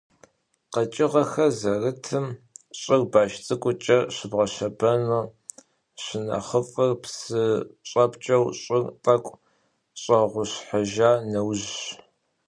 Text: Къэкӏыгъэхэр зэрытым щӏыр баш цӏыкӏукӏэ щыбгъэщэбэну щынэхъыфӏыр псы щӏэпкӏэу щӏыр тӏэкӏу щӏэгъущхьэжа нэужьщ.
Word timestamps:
Къэкӏыгъэхэр 0.73 1.51
зэрытым 1.59 2.25
щӏыр 2.79 3.01
баш 3.11 3.31
цӏыкӏукӏэ 3.45 3.97
щыбгъэщэбэну 4.15 5.25
щынэхъыфӏыр 6.03 6.91
псы 7.01 7.43
щӏэпкӏэу 7.89 8.45
щӏыр 8.61 8.83
тӏэкӏу 9.03 9.39
щӏэгъущхьэжа 10.01 11.11
нэужьщ. 11.31 11.77